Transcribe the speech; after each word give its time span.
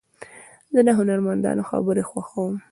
زه 0.73 0.79
د 0.87 0.89
هنرمندانو 0.99 1.67
خبرې 1.69 2.03
خوښوم. 2.09 2.55